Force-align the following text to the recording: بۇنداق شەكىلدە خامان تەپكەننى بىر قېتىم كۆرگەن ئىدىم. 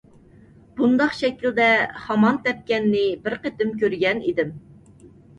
بۇنداق 0.77 1.11
شەكىلدە 1.17 1.67
خامان 2.05 2.39
تەپكەننى 2.47 3.03
بىر 3.27 3.35
قېتىم 3.43 3.75
كۆرگەن 3.83 4.23
ئىدىم. 4.31 4.55